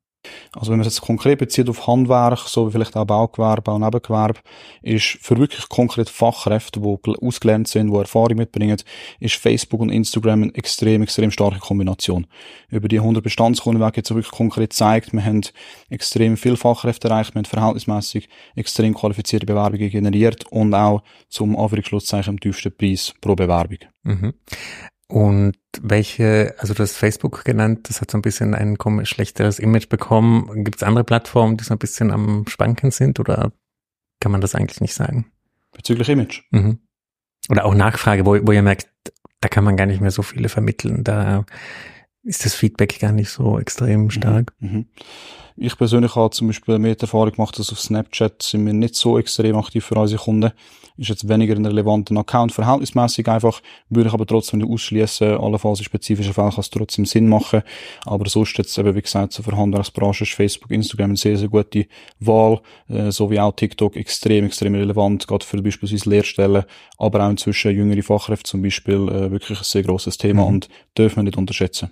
Also 0.52 0.70
wenn 0.70 0.78
man 0.78 0.86
es 0.86 0.94
jetzt 0.94 1.04
konkret 1.04 1.38
bezieht 1.38 1.68
auf 1.68 1.86
Handwerk, 1.86 2.40
so 2.40 2.68
wie 2.68 2.72
vielleicht 2.72 2.96
auch 2.96 3.04
Baugewerbe, 3.04 3.70
auch 3.70 3.78
Nebengewerbe, 3.78 4.40
ist 4.82 5.18
für 5.20 5.38
wirklich 5.38 5.68
konkret 5.68 6.08
Fachkräfte, 6.08 6.80
die 6.80 7.14
ausgelernt 7.20 7.68
sind, 7.68 7.90
die 7.90 7.96
Erfahrung 7.96 8.36
mitbringen, 8.36 8.76
ist 9.20 9.34
Facebook 9.34 9.80
und 9.80 9.90
Instagram 9.90 10.42
eine 10.42 10.54
extrem, 10.54 11.02
extrem 11.02 11.30
starke 11.30 11.58
Kombination. 11.58 12.26
Über 12.68 12.88
die 12.88 12.98
100 12.98 13.22
Bestandskunden 13.22 13.82
weg 13.82 13.96
jetzt 13.96 14.10
wirklich 14.10 14.30
konkret 14.30 14.70
gezeigt, 14.70 15.12
wir 15.12 15.24
haben 15.24 15.42
extrem 15.90 16.36
viel 16.36 16.56
Fachkräfte 16.56 17.08
erreicht, 17.08 17.34
wir 17.34 17.40
haben 17.40 17.44
verhältnismäßig 17.44 18.28
extrem 18.56 18.94
qualifizierte 18.94 19.46
Bewerbungen 19.46 19.90
generiert 19.90 20.44
und 20.50 20.74
auch 20.74 21.02
zum 21.28 21.56
Anführungsschlusszeichen 21.56 22.34
am 22.34 22.40
tiefsten 22.40 22.76
Preis 22.76 23.14
pro 23.20 23.34
Bewerbung. 23.34 23.78
Mhm. 24.04 24.34
Und 25.12 25.58
welche, 25.82 26.54
also 26.56 26.72
du 26.72 26.82
hast 26.82 26.96
Facebook 26.96 27.44
genannt, 27.44 27.90
das 27.90 28.00
hat 28.00 28.10
so 28.10 28.16
ein 28.16 28.22
bisschen 28.22 28.54
ein 28.54 28.78
schlechteres 29.04 29.58
Image 29.58 29.90
bekommen. 29.90 30.64
Gibt 30.64 30.76
es 30.76 30.82
andere 30.82 31.04
Plattformen, 31.04 31.58
die 31.58 31.64
so 31.64 31.74
ein 31.74 31.78
bisschen 31.78 32.10
am 32.10 32.46
Schwanken 32.48 32.90
sind 32.90 33.20
oder 33.20 33.52
kann 34.20 34.32
man 34.32 34.40
das 34.40 34.54
eigentlich 34.54 34.80
nicht 34.80 34.94
sagen? 34.94 35.30
Bezüglich 35.72 36.08
Image. 36.08 36.44
Mhm. 36.50 36.78
Oder 37.50 37.66
auch 37.66 37.74
Nachfrage, 37.74 38.24
wo, 38.24 38.38
wo 38.46 38.52
ihr 38.52 38.62
merkt, 38.62 38.88
da 39.42 39.50
kann 39.50 39.64
man 39.64 39.76
gar 39.76 39.84
nicht 39.84 40.00
mehr 40.00 40.10
so 40.10 40.22
viele 40.22 40.48
vermitteln. 40.48 41.04
Da 41.04 41.44
ist 42.24 42.44
das 42.44 42.54
Feedback 42.54 42.98
gar 43.00 43.12
nicht 43.12 43.30
so 43.30 43.58
extrem 43.58 44.04
mhm. 44.04 44.10
stark. 44.10 44.52
Mhm. 44.60 44.86
Ich 45.56 45.76
persönlich 45.76 46.16
habe 46.16 46.30
zum 46.30 46.46
Beispiel 46.46 46.78
mehr 46.78 46.98
Erfahrung 46.98 47.32
gemacht, 47.32 47.58
dass 47.58 47.70
auf 47.70 47.80
Snapchat 47.80 48.42
sind 48.42 48.64
wir 48.64 48.72
nicht 48.72 48.94
so 48.94 49.18
extrem 49.18 49.56
aktiv 49.56 49.84
für 49.84 49.96
unsere 49.96 50.22
Kunden. 50.22 50.50
Ist 50.96 51.08
jetzt 51.08 51.28
weniger 51.28 51.54
ein 51.54 51.66
relevanter 51.66 52.16
Account, 52.16 52.52
verhältnismäßig 52.52 53.28
einfach, 53.28 53.60
würde 53.88 54.08
ich 54.08 54.14
aber 54.14 54.26
trotzdem 54.26 54.60
nicht 54.60 54.70
ausschließen. 54.70 55.36
Allenfalls 55.36 55.80
in 55.80 55.84
spezifischen 55.84 56.32
Fällen 56.32 56.50
kann 56.50 56.60
es 56.60 56.70
trotzdem 56.70 57.04
Sinn 57.04 57.28
machen. 57.28 57.62
Aber 58.04 58.28
sonst 58.28 58.56
jetzt 58.58 58.76
eben, 58.78 58.94
wie 58.94 59.02
gesagt, 59.02 59.32
zur 59.32 59.44
Verhandlungsbranche 59.44 60.24
ist 60.24 60.32
Facebook, 60.32 60.70
Instagram 60.70 61.10
eine 61.10 61.16
sehr, 61.16 61.36
sehr 61.36 61.48
gute 61.48 61.86
Wahl, 62.18 62.60
äh, 62.88 63.10
so 63.10 63.30
wie 63.30 63.40
auch 63.40 63.52
TikTok 63.52 63.96
extrem, 63.96 64.46
extrem 64.46 64.74
relevant, 64.74 65.26
gerade 65.26 65.44
für 65.44 65.62
beispielsweise 65.62 66.08
Lehrstellen, 66.08 66.64
aber 66.98 67.26
auch 67.26 67.30
inzwischen 67.30 67.72
jüngere 67.72 68.02
Fachkräfte 68.02 68.50
zum 68.50 68.62
Beispiel, 68.62 69.08
äh, 69.08 69.30
wirklich 69.30 69.58
ein 69.58 69.64
sehr 69.64 69.82
grosses 69.82 70.18
Thema 70.18 70.42
mhm. 70.42 70.48
und 70.48 70.68
dürfen 70.96 71.16
wir 71.16 71.22
nicht 71.24 71.38
unterschätzen. 71.38 71.90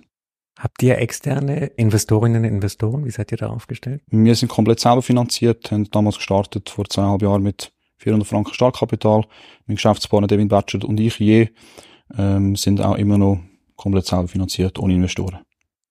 Habt 0.59 0.83
ihr 0.83 0.97
externe 0.97 1.67
Investorinnen 1.77 2.43
und 2.43 2.49
Investoren? 2.49 3.05
Wie 3.05 3.11
seid 3.11 3.31
ihr 3.31 3.37
da 3.37 3.47
aufgestellt? 3.47 4.03
Wir 4.07 4.35
sind 4.35 4.49
komplett 4.49 4.79
selber 4.79 5.01
finanziert, 5.01 5.71
haben 5.71 5.89
damals 5.89 6.17
gestartet 6.17 6.69
vor 6.69 6.85
zweieinhalb 6.85 7.21
Jahren 7.21 7.41
mit 7.41 7.71
400 7.97 8.27
Franken 8.27 8.53
Startkapital. 8.53 9.25
Mein 9.65 9.75
Geschäftspartner 9.75 10.27
Devin 10.27 10.49
Batchert 10.49 10.83
und 10.83 10.99
ich 10.99 11.19
je 11.19 11.49
ähm, 12.17 12.55
sind 12.55 12.81
auch 12.81 12.95
immer 12.95 13.17
noch 13.17 13.39
komplett 13.75 14.05
selber 14.05 14.27
finanziert, 14.27 14.77
ohne 14.79 14.93
Investoren. 14.93 15.39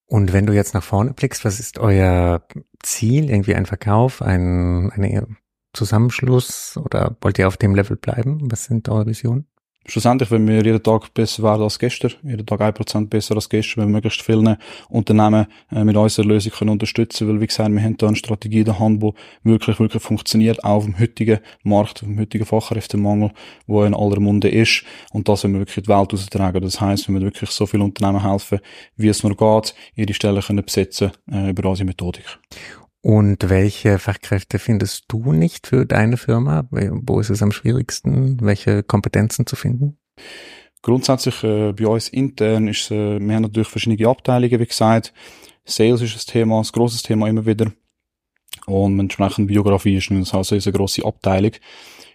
Und 0.07 0.33
wenn 0.33 0.47
du 0.47 0.53
jetzt 0.53 0.75
nach 0.75 0.83
vorne 0.83 1.13
blickst, 1.13 1.45
was 1.45 1.61
ist 1.61 1.79
euer 1.79 2.45
Ziel? 2.83 3.31
Irgendwie 3.31 3.55
ein 3.55 3.67
Verkauf, 3.67 4.23
ein, 4.23 4.91
ein 4.91 5.37
Zusammenschluss 5.73 6.77
oder 6.77 7.17
wollt 7.21 7.39
ihr 7.39 7.47
auf 7.47 7.57
dem 7.57 7.75
Level 7.75 7.97
bleiben? 7.97 8.51
Was 8.51 8.65
sind 8.65 8.89
eure 8.89 9.07
Visionen? 9.07 9.47
Schlussendlich, 9.91 10.31
wenn 10.31 10.47
wir 10.47 10.65
jeden 10.65 10.83
Tag 10.83 11.13
besser 11.13 11.43
werden 11.43 11.63
als 11.63 11.79
gestern, 11.79 12.13
jeden 12.23 12.47
Tag 12.47 12.61
ein 12.61 12.73
Prozent 12.73 13.11
besser 13.11 13.35
als 13.35 13.49
gestern, 13.49 13.83
wenn 13.83 13.89
wir 13.89 13.95
möglichst 13.95 14.23
vielen 14.23 14.57
Unternehmen 14.89 15.47
äh, 15.73 15.85
mit 15.85 15.97
unserer 15.97 16.27
Lösung 16.27 16.53
können 16.53 16.71
unterstützen, 16.71 17.29
weil 17.29 17.41
wie 17.41 17.47
gesagt, 17.47 17.73
wir 17.73 17.83
haben 17.83 17.97
da 17.97 18.07
eine 18.07 18.17
Strategie 18.17 18.61
in 18.61 18.65
der 18.67 18.79
Hand, 18.79 19.03
die 19.03 19.13
wirklich, 19.43 19.81
wirklich 19.81 20.03
funktioniert, 20.03 20.63
auch 20.65 20.77
auf 20.77 20.87
heutigen 20.99 21.41
Markt, 21.63 22.03
auf 22.03 22.09
heutigen 22.19 22.47
Fachkräftemangel, 22.47 23.33
wo 23.67 23.83
in 23.85 23.95
aller 23.95 24.21
Munde 24.21 24.49
ist 24.49 24.85
und 25.13 25.29
das 25.29 25.45
wenn 25.45 25.53
wir 25.53 25.61
wirklich 25.61 25.85
die 25.85 25.89
Welt 25.89 26.13
austragen. 26.13 26.61
Das 26.63 26.81
heißt, 26.81 27.09
wenn 27.09 27.17
wir 27.17 27.23
wirklich 27.23 27.51
so 27.51 27.67
viele 27.67 27.85
Unternehmen 27.85 28.23
helfen, 28.23 28.61
wie 28.97 29.09
es 29.09 29.23
nur 29.23 29.37
geht, 29.37 29.75
ihre 29.97 30.15
Stellen 30.15 30.41
können 30.41 30.65
besetzen 30.65 31.11
äh, 31.31 31.51
über 31.51 31.69
unsere 31.69 31.87
Methodik. 31.87 32.39
Und 33.03 33.49
welche 33.49 33.99
Fachkräfte 33.99 34.59
findest 34.59 35.05
du 35.09 35.33
nicht 35.33 35.67
für 35.67 35.87
deine 35.87 36.17
Firma? 36.17 36.69
Wo 36.71 37.21
ist 37.21 37.31
es 37.31 37.43
am 37.43 37.53
schwierigsten, 37.53 38.39
welche 38.43 38.83
Kompetenzen 38.83 39.47
zu 39.47 39.57
finden? 39.57 39.99
Grundsätzlich 40.83 41.43
äh, 41.45 41.73
bei 41.73 41.87
uns 41.87 42.09
intern 42.09 42.69
ist 42.69 42.91
äh, 42.91 43.19
wir 43.21 43.35
haben 43.35 43.43
natürlich 43.43 43.69
verschiedene 43.69 44.09
Abteilungen, 44.09 44.61
wie 44.61 44.67
gesagt. 44.67 45.13
Sales 45.65 46.03
ist 46.03 46.17
ein 46.17 46.33
Thema, 46.33 46.61
ein 46.61 46.69
grosses 46.73 47.03
Thema 47.03 47.29
immer 47.29 47.45
wieder. 47.45 47.73
Und 48.67 48.99
entsprechend 48.99 49.49
Biografie 49.49 49.97
ist 49.97 50.11
also 50.35 50.55
eine 50.55 50.73
grosse 50.73 51.05
Abteilung. 51.05 51.53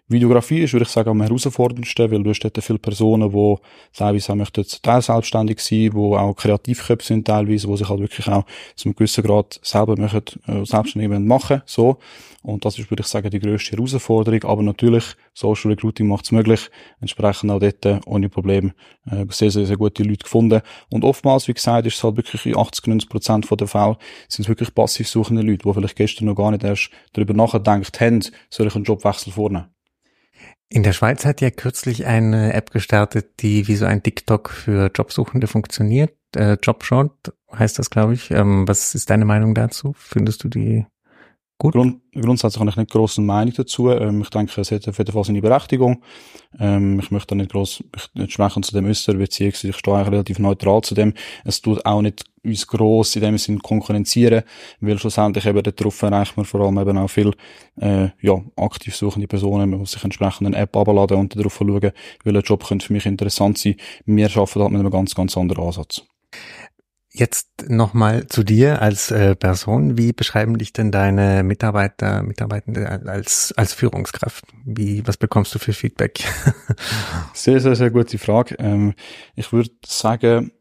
Videografie 0.07 0.61
ist, 0.61 0.73
würde 0.73 0.83
ich 0.83 0.89
sagen, 0.89 1.09
am 1.09 1.21
herausforderndsten, 1.21 2.11
weil 2.11 2.21
du 2.21 2.29
hast 2.29 2.39
dort 2.41 2.63
viele 2.63 2.77
Personen, 2.77 3.31
die 3.31 3.55
teilweise 3.91 4.33
auch 4.33 4.35
möchten 4.35 4.63
teilselbstständig 4.83 5.59
sein, 5.59 5.89
die 5.89 5.97
auch 5.97 6.35
Kreativköpfe 6.35 7.07
sind 7.07 7.25
teilweise, 7.25 7.67
die 7.67 7.77
sich 7.77 7.89
halt 7.89 7.99
wirklich 7.99 8.27
auch 8.27 8.45
zu 8.75 8.87
einem 8.87 8.95
gewissen 8.95 9.23
Grad 9.23 9.59
selber 9.63 9.97
möchten, 9.97 10.39
äh, 10.47 10.63
selbstständig 10.63 11.19
machen, 11.19 11.63
so. 11.65 11.97
Und 12.45 12.63
das 12.63 12.77
ist, 12.77 12.91
würde 12.91 13.01
ich 13.01 13.07
sagen, 13.07 13.31
die 13.31 13.39
grösste 13.39 13.71
Herausforderung. 13.71 14.43
Aber 14.43 14.61
natürlich, 14.61 15.15
Social 15.33 15.71
Recruiting 15.71 16.07
macht 16.07 16.25
es 16.25 16.31
möglich. 16.31 16.69
Entsprechend 17.01 17.49
auch 17.49 17.59
dort 17.59 17.83
äh, 17.87 17.99
ohne 18.05 18.29
Probleme 18.29 18.75
äh, 19.09 19.25
sehr, 19.29 19.49
sehr, 19.49 19.65
sehr 19.65 19.77
gute 19.77 20.03
Leute 20.03 20.25
gefunden. 20.25 20.61
Und 20.91 21.03
oftmals, 21.03 21.47
wie 21.47 21.55
gesagt, 21.55 21.87
ist 21.87 21.95
es 21.95 22.03
halt 22.03 22.17
wirklich 22.17 22.45
in 22.45 22.55
80, 22.55 22.85
90 22.85 23.09
Prozent 23.09 23.47
der 23.59 23.67
Fälle 23.67 23.97
sind 24.27 24.43
es 24.43 24.49
wirklich 24.49 24.75
passiv 24.75 25.09
suchende 25.09 25.41
Leute, 25.41 25.67
die 25.67 25.73
vielleicht 25.73 25.95
gestern 25.95 26.25
noch 26.25 26.35
gar 26.35 26.51
nicht 26.51 26.63
erst 26.63 26.91
darüber 27.13 27.33
nachgedacht 27.33 27.99
haben, 27.99 28.23
soll 28.51 28.67
ich 28.67 28.75
einen 28.75 28.85
Jobwechsel 28.85 29.33
vornehmen. 29.33 29.74
In 30.69 30.83
der 30.83 30.93
Schweiz 30.93 31.25
hat 31.25 31.41
ja 31.41 31.51
kürzlich 31.51 32.05
eine 32.05 32.53
App 32.53 32.71
gestartet, 32.71 33.41
die 33.41 33.67
wie 33.67 33.75
so 33.75 33.85
ein 33.85 34.01
TikTok 34.01 34.49
für 34.49 34.91
Jobsuchende 34.93 35.47
funktioniert. 35.47 36.13
Äh, 36.35 36.57
Jobshot 36.61 37.33
heißt 37.53 37.79
das, 37.79 37.89
glaube 37.89 38.13
ich. 38.13 38.31
Ähm, 38.31 38.67
was 38.67 38.95
ist 38.95 39.09
deine 39.09 39.25
Meinung 39.25 39.53
dazu? 39.53 39.93
Findest 39.97 40.43
du 40.43 40.49
die 40.49 40.85
Gut. 41.57 41.73
Grund, 41.73 42.01
grundsätzlich 42.13 42.59
habe 42.59 42.69
ich 42.69 42.75
nicht 42.75 42.91
grosse 42.91 43.21
Meinung 43.21 43.53
dazu. 43.55 43.89
Ähm, 43.89 44.21
ich 44.21 44.29
denke, 44.29 44.59
es 44.59 44.71
hat 44.71 44.87
auf 44.89 44.97
jeden 44.97 45.11
Fall 45.13 45.23
seine 45.23 45.41
Berechtigung. 45.41 46.03
Ähm, 46.59 46.99
ich 46.99 47.11
möchte 47.11 47.27
da 47.27 47.35
nicht 47.35 47.51
gross 47.51 47.81
nicht 48.13 48.33
sprechen 48.33 48.61
zu 48.61 48.73
dem 48.73 48.85
äußern, 48.85 49.17
beziehungsweise 49.17 49.69
ich 49.69 49.77
stehe 49.77 49.95
eigentlich 49.95 50.11
relativ 50.11 50.39
neutral 50.39 50.81
zu 50.81 50.95
dem. 50.95 51.13
Es 51.45 51.61
tut 51.61 51.85
auch 51.85 52.01
nicht 52.01 52.25
uns 52.43 52.67
gross 52.67 53.15
in 53.15 53.21
dem 53.21 53.37
Sinn 53.37 53.61
konkurrenzieren, 53.61 54.43
weil 54.81 54.99
schlussendlich 54.99 55.45
eben 55.45 55.63
darauf 55.63 56.01
erreicht 56.01 56.35
man 56.35 56.45
vor 56.45 56.59
allem 56.59 56.77
eben 56.77 56.97
auch 56.97 57.09
viel, 57.09 57.31
äh, 57.79 58.09
ja, 58.21 58.41
aktiv 58.57 58.93
suchende 58.93 59.27
Personen, 59.27 59.69
man 59.69 59.79
muss 59.79 59.91
sich 59.91 60.03
entsprechend 60.03 60.47
eine 60.47 60.57
App 60.57 60.75
abladen 60.75 61.17
und 61.17 61.37
darauf 61.37 61.55
schauen, 61.55 61.91
welcher 62.23 62.41
Job 62.41 62.67
könnte 62.67 62.85
für 62.85 62.93
mich 62.93 63.05
interessant 63.05 63.57
sein. 63.57 63.75
Wir 64.05 64.25
arbeiten 64.25 64.61
halt 64.61 64.71
mit 64.71 64.79
einem 64.81 64.91
ganz, 64.91 65.15
ganz 65.15 65.37
anderen 65.37 65.67
Ansatz. 65.67 66.03
Jetzt 67.17 67.69
nochmal 67.69 68.27
zu 68.27 68.43
dir 68.43 68.81
als 68.81 69.09
äh, 69.09 69.37
Person. 69.37 69.97
Wie 69.97 70.11
beschreiben 70.11 70.57
dich 70.57 70.73
denn 70.73 70.91
deine 70.91 71.43
Mitarbeiter, 71.43 72.21
Mitarbeitende 72.23 72.89
als, 72.89 73.53
als 73.55 73.73
Führungskraft? 73.73 74.43
Wie, 74.65 75.07
was 75.07 75.15
bekommst 75.15 75.55
du 75.55 75.59
für 75.59 75.71
Feedback? 75.71 76.25
sehr, 77.33 77.61
sehr, 77.61 77.77
sehr 77.77 77.89
gute 77.89 78.17
Frage. 78.17 78.55
Ähm, 78.59 78.95
ich 79.33 79.53
würde 79.53 79.69
sagen, 79.85 80.51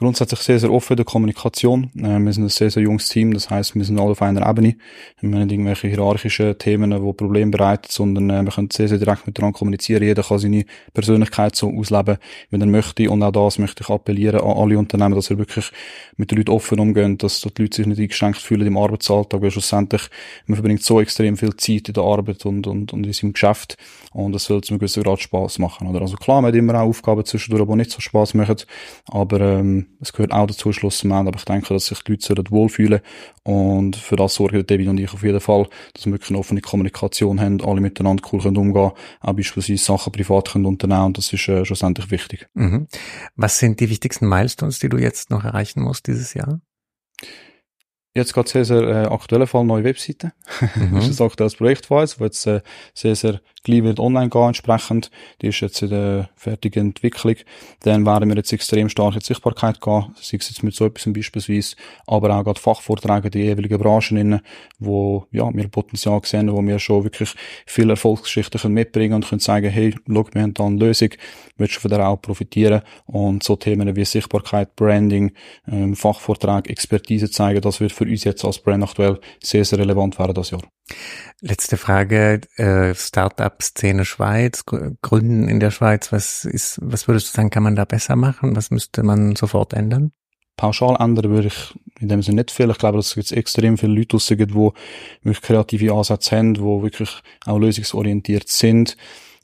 grundsätzlich 0.00 0.40
sehr, 0.40 0.58
sehr 0.58 0.72
offen 0.72 0.96
der 0.96 1.04
Kommunikation. 1.04 1.90
Äh, 1.94 2.18
wir 2.18 2.32
sind 2.32 2.44
ein 2.44 2.48
sehr, 2.48 2.70
sehr 2.70 2.82
junges 2.82 3.08
Team, 3.08 3.34
das 3.34 3.50
heißt, 3.50 3.74
wir 3.74 3.84
sind 3.84 4.00
alle 4.00 4.12
auf 4.12 4.22
einer 4.22 4.48
Ebene. 4.48 4.76
Wir 5.20 5.30
haben 5.30 5.38
nicht 5.40 5.52
irgendwelche 5.52 5.88
hierarchischen 5.88 6.56
Themen, 6.58 6.90
die 6.90 7.12
Probleme 7.12 7.50
bereiten, 7.50 7.86
sondern 7.90 8.30
äh, 8.30 8.42
wir 8.42 8.50
können 8.50 8.70
sehr, 8.72 8.88
sehr 8.88 8.96
direkt 8.96 9.26
miteinander 9.26 9.58
kommunizieren. 9.58 10.02
Jeder 10.02 10.22
kann 10.22 10.38
seine 10.38 10.64
Persönlichkeit 10.94 11.54
so 11.54 11.70
ausleben, 11.70 12.16
wenn 12.48 12.62
er 12.62 12.66
möchte. 12.66 13.10
Und 13.10 13.22
auch 13.22 13.30
das 13.30 13.58
möchte 13.58 13.82
ich 13.82 13.90
appellieren 13.90 14.40
an 14.40 14.56
alle 14.56 14.78
Unternehmen, 14.78 15.14
dass 15.14 15.26
sie 15.26 15.36
wirklich 15.36 15.70
mit 16.16 16.30
den 16.30 16.38
Leuten 16.38 16.50
offen 16.50 16.80
umgehen, 16.80 17.18
dass 17.18 17.42
die 17.42 17.62
Leute 17.62 17.76
sich 17.76 17.86
nicht 17.86 18.00
eingeschränkt 18.00 18.38
fühlen 18.38 18.66
im 18.66 18.78
Arbeitsalltag, 18.78 19.42
weil 19.42 19.50
schlussendlich, 19.50 20.08
man 20.46 20.56
verbringt 20.56 20.82
so 20.82 20.98
extrem 21.00 21.36
viel 21.36 21.54
Zeit 21.56 21.88
in 21.88 21.94
der 21.94 22.04
Arbeit 22.04 22.46
und, 22.46 22.66
und, 22.66 22.94
und 22.94 23.06
in 23.06 23.12
seinem 23.12 23.34
Geschäft. 23.34 23.76
Und 24.12 24.34
es 24.34 24.44
soll 24.44 24.62
zu 24.62 24.72
einem 24.72 24.78
gewissen 24.78 25.02
Grad 25.02 25.20
Spass 25.20 25.58
machen. 25.58 25.86
Oder? 25.88 26.00
Also 26.00 26.16
klar, 26.16 26.40
man 26.40 26.48
hat 26.48 26.56
immer 26.56 26.74
auch 26.74 26.88
Aufgaben 26.88 27.24
zwischendurch, 27.24 27.68
die 27.68 27.76
nicht 27.76 27.90
so 27.90 28.00
Spass 28.00 28.32
machen, 28.32 28.56
aber 29.06 29.40
ähm, 29.40 29.89
es 30.00 30.12
gehört 30.12 30.32
auch 30.32 30.46
dazu 30.46 30.72
schlussendlich, 30.72 31.28
aber 31.28 31.38
ich 31.38 31.44
denke, 31.44 31.74
dass 31.74 31.86
sich 31.86 32.02
die 32.02 32.12
Leute 32.12 32.50
wohlfühlen 32.50 33.00
und 33.42 33.96
für 33.96 34.16
das 34.16 34.34
sorgen 34.34 34.66
David 34.66 34.88
und 34.88 34.98
ich 34.98 35.12
auf 35.12 35.22
jeden 35.22 35.40
Fall, 35.40 35.68
dass 35.94 36.06
wir 36.06 36.12
wirklich 36.12 36.30
eine 36.30 36.38
offene 36.38 36.60
Kommunikation 36.60 37.40
haben, 37.40 37.60
alle 37.62 37.80
miteinander 37.80 38.22
cool 38.32 38.40
können 38.40 38.56
umgehen, 38.56 38.92
auch 39.20 39.32
beispielsweise 39.32 39.82
Sachen 39.82 40.12
privat 40.12 40.52
können 40.52 40.66
unternehmen 40.66 41.06
und 41.06 41.18
das 41.18 41.32
ist 41.32 41.48
äh, 41.48 41.64
schlussendlich 41.64 42.10
wichtig. 42.10 42.48
Mhm. 42.54 42.86
Was 43.36 43.58
sind 43.58 43.80
die 43.80 43.90
wichtigsten 43.90 44.28
Milestones, 44.28 44.78
die 44.78 44.88
du 44.88 44.98
jetzt 44.98 45.30
noch 45.30 45.44
erreichen 45.44 45.82
musst 45.82 46.06
dieses 46.06 46.34
Jahr? 46.34 46.60
Jetzt 48.12 48.34
gerade 48.34 48.48
sehr, 48.48 48.64
sehr 48.64 48.82
äh, 48.82 49.06
aktueller 49.06 49.46
Fall, 49.46 49.64
neue 49.64 49.84
Webseite. 49.84 50.32
Mhm. 50.74 50.94
das 50.96 51.08
ist 51.08 51.20
ein 51.20 51.26
aktuelles 51.28 51.54
Projekt 51.54 51.86
von 51.86 52.00
uns, 52.00 52.18
wo 52.18 52.24
jetzt 52.24 52.44
äh, 52.46 52.60
sehr, 52.92 53.14
sehr 53.14 53.40
gleich 53.62 53.84
wird 53.84 54.00
online 54.00 54.30
gehen 54.30 54.48
entsprechend. 54.48 55.10
Die 55.42 55.48
ist 55.48 55.60
jetzt 55.60 55.82
in 55.82 55.90
der 55.90 56.30
fertigen 56.34 56.88
Entwicklung. 56.88 57.36
Dann 57.80 58.06
werden 58.06 58.28
wir 58.28 58.36
jetzt 58.36 58.52
extrem 58.52 58.88
stark 58.88 59.14
in 59.14 59.20
die 59.20 59.26
Sichtbarkeit 59.26 59.80
gehen, 59.80 60.06
sei 60.20 60.38
es 60.38 60.48
jetzt 60.48 60.62
mit 60.62 60.74
so 60.74 60.86
etwas 60.86 61.12
beispielsweise, 61.12 61.76
aber 62.06 62.34
auch 62.34 62.42
gerade 62.42 62.60
Fachvorträge 62.60 63.28
in 63.28 63.30
die 63.32 63.42
jeweiligen 63.42 63.78
Branchen 63.78 64.16
innen, 64.16 64.40
wo 64.78 65.26
ja, 65.30 65.48
wir 65.52 65.68
Potenzial 65.68 66.20
sehen, 66.24 66.50
wo 66.52 66.62
wir 66.62 66.78
schon 66.78 67.04
wirklich 67.04 67.34
viele 67.66 67.92
Erfolgsgeschichten 67.92 68.72
mitbringen 68.72 69.14
und 69.14 69.28
können 69.28 69.40
sagen, 69.40 69.70
hey, 69.70 69.94
schau, 70.06 70.26
wir 70.32 70.42
haben 70.42 70.54
da 70.54 70.64
eine 70.64 70.76
Lösung, 70.76 71.10
willst 71.58 71.76
du 71.76 71.80
von 71.80 71.90
der 71.90 72.08
auch 72.08 72.20
profitieren 72.20 72.82
und 73.06 73.42
so 73.42 73.56
Themen 73.56 73.94
wie 73.94 74.04
Sichtbarkeit, 74.04 74.74
Branding, 74.74 75.32
ähm, 75.70 75.94
Fachvorträge, 75.94 76.70
Expertise 76.70 77.30
zeigen, 77.30 77.60
das 77.60 77.80
wird 77.80 77.92
für 78.00 78.10
uns 78.10 78.24
jetzt 78.24 78.44
als 78.44 78.58
Brand 78.58 78.82
aktuell 78.82 79.20
sehr, 79.42 79.64
sehr 79.64 79.78
relevant 79.78 80.18
werden 80.18 80.34
das 80.34 80.50
Jahr. 80.50 80.62
Letzte 81.42 81.76
Frage, 81.76 82.40
äh, 82.56 82.94
Startup-Szene 82.94 84.06
Schweiz, 84.06 84.64
Gründen 85.02 85.48
in 85.48 85.60
der 85.60 85.70
Schweiz, 85.70 86.10
was 86.12 86.46
ist, 86.46 86.78
was 86.82 87.06
würdest 87.08 87.28
du 87.28 87.36
sagen, 87.36 87.50
kann 87.50 87.62
man 87.62 87.76
da 87.76 87.84
besser 87.84 88.16
machen? 88.16 88.56
Was 88.56 88.70
müsste 88.70 89.02
man 89.02 89.36
sofort 89.36 89.74
ändern? 89.74 90.12
Pauschal 90.56 90.96
ändern 90.98 91.30
würde 91.30 91.48
ich 91.48 91.74
in 92.00 92.08
dem 92.08 92.22
Sinne 92.22 92.36
nicht 92.36 92.50
viel. 92.50 92.70
Ich 92.70 92.78
glaube, 92.78 92.96
dass 92.96 93.16
es 93.16 93.32
extrem 93.32 93.76
viele 93.76 93.92
Leute 93.92 94.08
draussen 94.08 94.38
gibt, 94.38 94.52
die 94.52 94.56
wirklich 94.56 95.42
kreative 95.42 95.92
Ansätze 95.92 96.36
haben, 96.36 96.54
die 96.54 96.60
wirklich 96.60 97.10
auch 97.44 97.58
lösungsorientiert 97.58 98.48
sind 98.48 98.96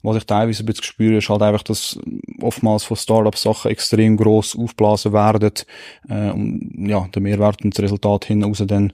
was 0.03 0.17
ich 0.17 0.27
teilweise 0.27 0.63
ein 0.63 0.67
bisschen 0.67 0.85
spüre, 0.85 1.17
ist 1.19 1.29
halt 1.29 1.43
einfach, 1.43 1.63
dass 1.63 1.99
oftmals 2.41 2.85
von 2.85 2.97
Startups 2.97 3.43
Sachen 3.43 3.71
extrem 3.71 4.17
gross 4.17 4.57
aufblasen 4.57 5.13
werden, 5.13 5.53
äh, 6.09 6.31
und, 6.31 6.87
ja, 6.89 7.09
der 7.15 7.23
Mehrwert 7.23 7.65
und 7.65 7.77
das 7.77 7.83
Resultat 7.83 8.27
hinaus 8.27 8.63
dann, 8.67 8.93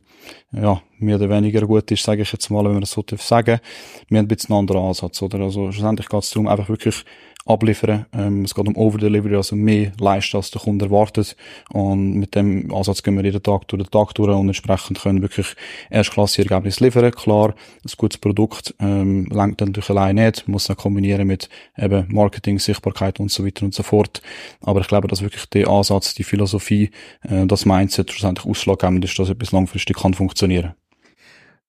ja, 0.53 0.81
mehr 0.99 1.17
oder 1.17 1.29
weniger 1.29 1.67
gut 1.67 1.91
ist, 1.91 2.05
sage 2.05 2.23
ich 2.23 2.33
jetzt 2.33 2.51
mal, 2.51 2.65
wenn 2.65 2.73
man 2.73 2.81
das 2.81 2.93
so 2.93 3.05
sagen 3.19 3.61
Wir 4.09 4.19
haben 4.19 4.25
ein 4.25 4.29
bisschen 4.29 4.55
einen 4.55 4.61
anderen 4.61 4.83
Ansatz, 4.83 5.21
oder? 5.21 5.41
Also, 5.41 5.73
schlussendlich 5.73 6.09
geht 6.09 6.23
es 6.23 6.31
darum, 6.31 6.49
einfach 6.49 6.69
wirklich 6.69 7.05
abliefern. 7.45 8.07
Ähm, 8.13 8.45
es 8.45 8.55
geht 8.55 8.67
um 8.67 8.77
Overdelivery, 8.77 9.37
also 9.37 9.57
mehr 9.57 9.93
leisten, 9.99 10.37
als 10.37 10.51
der 10.51 10.61
Kunde 10.61 10.87
erwartet. 10.87 11.37
Und 11.71 12.15
mit 12.15 12.35
dem 12.35 12.73
Ansatz 12.73 13.03
gehen 13.03 13.17
wir 13.17 13.25
jeden 13.25 13.43
Tag 13.43 13.69
durch 13.69 13.83
den 13.83 13.91
Tag 13.91 14.15
durch 14.15 14.31
und 14.31 14.49
entsprechend 14.49 15.01
können 15.01 15.23
wirklich 15.23 15.55
erstklassige 15.91 16.49
Ergebnisse 16.49 16.85
liefern. 16.85 17.11
Klar, 17.11 17.55
ein 17.85 17.93
gutes 17.97 18.19
Produkt 18.19 18.75
ähm, 18.81 19.27
lenkt 19.27 19.61
natürlich 19.61 19.91
allein 19.91 20.17
nicht, 20.17 20.47
muss 20.49 20.67
dann 20.67 20.77
kombinieren 20.77 21.27
mit 21.27 21.49
eben 21.77 22.07
Marketing, 22.09 22.59
Sichtbarkeit 22.59 23.21
und 23.21 23.31
so 23.31 23.45
weiter 23.45 23.65
und 23.65 23.75
so 23.75 23.83
fort. 23.83 24.23
Aber 24.61 24.81
ich 24.81 24.89
glaube, 24.89 25.09
dass 25.09 25.23
wirklich 25.23 25.47
der 25.47 25.69
Ansatz, 25.69 26.15
die 26.15 26.25
Philosophie, 26.25 26.91
äh, 27.23 27.47
das 27.47 27.67
Mindset 27.67 28.11
schlussendlich 28.11 28.47
ausschlaggebend 28.47 29.05
ist, 29.05 29.19
dass 29.19 29.29
etwas 29.29 29.53
langfristig 29.53 29.97
kann 29.97 30.15
funktionieren. 30.15 30.75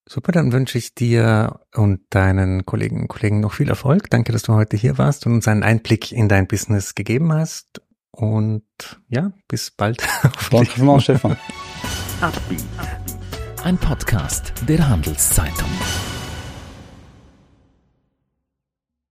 Super, 0.08 0.34
dann 0.34 0.52
wünsche 0.52 0.78
ich 0.78 0.94
dir 0.94 1.62
und 1.74 2.02
deinen 2.10 2.66
Kollegen 2.66 3.02
und 3.02 3.08
Kollegen 3.08 3.40
noch 3.40 3.54
viel 3.54 3.70
Erfolg. 3.70 4.10
Danke, 4.10 4.32
dass 4.32 4.44
du 4.44 4.54
heute 4.54 4.76
hier 4.76 4.98
warst 4.98 5.26
und 5.26 5.34
uns 5.34 5.48
einen 5.48 5.64
Einblick 5.64 6.12
in 6.12 6.28
dein 6.28 6.48
Business 6.48 6.94
gegeben 6.94 7.32
hast. 7.32 7.82
Und 8.12 8.64
ja, 9.08 9.32
bis 9.48 9.72
bald. 9.72 10.04
Danke 10.52 10.72
vielmals, 10.72 11.04
Stefan. 11.04 11.38
Ein 13.64 13.78
Podcast 13.78 14.54
der 14.68 14.88
Handelszeitung. 14.88 15.70